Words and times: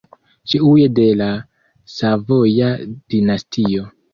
Ĉiuj 0.53 0.85
de 0.99 1.05
la 1.19 1.27
Savoja 1.99 2.73
dinastio. 2.91 3.89